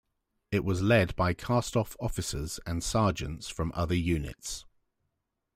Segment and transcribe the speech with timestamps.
[0.49, 4.65] It was led by cast-off officers and sergeants from other units.